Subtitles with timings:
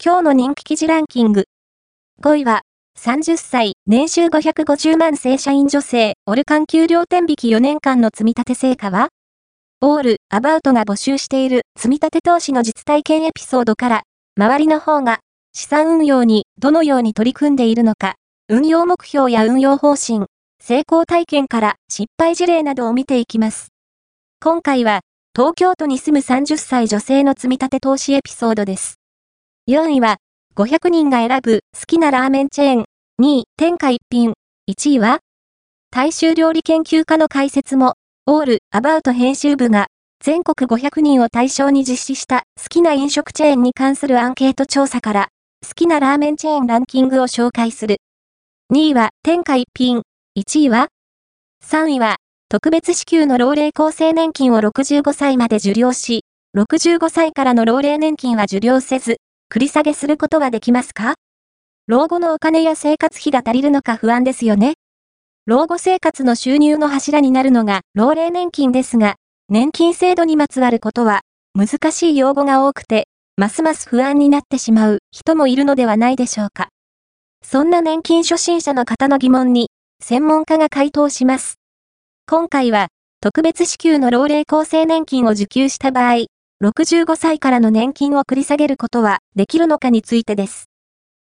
[0.00, 1.46] 今日の人気記事ランキング。
[2.22, 2.62] 5位は、
[2.96, 9.08] 30歳、年収550万正社員女性、オルカン給料天引き4年間の積立成果は？
[9.80, 14.02] オール、アバウトが募集している積立投資の実体験エピソードから、
[14.36, 15.18] 周りの方が
[15.52, 18.14] 資産運用にどのように取り組んでいるのか、
[18.48, 20.26] 運用目標や運用方針、
[20.62, 23.72] 成功体験から失敗事例などを見ていきます。
[24.40, 25.00] 今回は、
[25.34, 28.94] 東京都に住む30歳女性の積立投資エピソードです。
[29.68, 30.16] 4位は、
[30.56, 32.84] 500人が選ぶ好きなラーメンチェーン。
[33.20, 34.32] 2位、天下一品。
[34.66, 35.18] 1位は、
[35.90, 37.92] 大衆料理研究家の解説も、
[38.24, 39.88] オール、アバウト編集部が、
[40.24, 45.28] 全国500人を対象に実施した好きな飲食チェーンに関するアンケート調査から、
[45.62, 47.98] 好きなラーメンチェーンランキングを紹介する。
[48.72, 50.00] 2位は、天下一品。
[50.38, 50.88] 1位は、
[51.62, 52.16] 3位は、
[52.48, 56.24] 特別支給の老齢厚生年金を65歳まで受領し、
[56.56, 59.18] 65歳からの老齢年金は受領せず、
[59.50, 61.14] 繰り下げすることはできますか？
[61.86, 64.74] 老後のお金や生活費が足りるのか不安ですよね。
[65.46, 69.14] 老後生活の収入の柱になるのが老齢年金ですが、
[69.48, 71.22] 年金制度にまつわることは
[71.54, 76.68] 難しい用語が多くて、ますます不安になってしまう人もいるのではないでしょうか。
[77.42, 79.70] そんな年金初心者の方の疑問に、
[80.04, 81.54] 専門家が回答します。
[82.26, 82.88] 今回は、
[83.22, 86.26] 特別支給の老齢厚生年金を受給した場合、
[86.62, 90.68] 65歳からの年金を繰り下げることはできるのかについてです。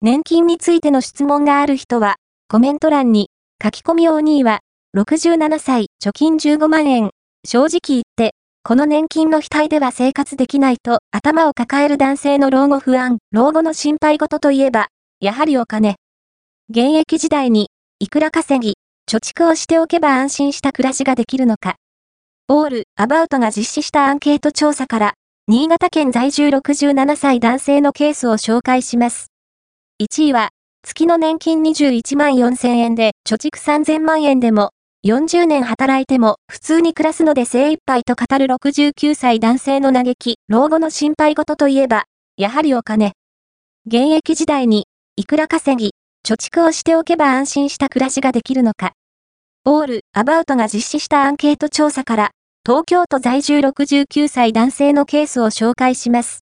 [0.00, 2.16] 年金についての質問がある人は、
[2.48, 3.30] コメント欄に、
[3.62, 4.60] 書き込みを2位は、
[4.96, 7.10] 67歳、貯金15万円。
[7.46, 8.34] 正直言って、
[8.64, 14.88] この年金の額では生活できないと頭を抱える男性の老後不安、老後の心配事といえば、
[15.20, 15.94] やはりお金。
[16.68, 18.74] 現役時代に、いくら稼ぎ、
[19.08, 21.76] 貯蓄をしておけば安心した暮らしができるのか。
[22.54, 25.14] オール、アバウトが実施したアンケート調査から、
[25.48, 29.28] 新潟県在住67歳男性のケースを紹介します。
[30.02, 30.50] 1位は、
[30.82, 34.72] 月の年金21万4000円で、貯蓄3000万円でも、
[35.06, 42.04] 40年働いても普通に暮らすので精一杯と語る69歳男性の嘆き、老後の心配事といえば、
[42.36, 43.14] やはりお金。
[43.86, 45.92] 現役時代に、いくら稼ぎ、
[46.22, 48.92] 貯蓄をしておけば安心した暮らしができるのか。
[49.64, 52.30] オール、アバウトが実施したアンケート調査から、
[52.64, 56.40] 東京都在住69歳男性のケースを紹介します。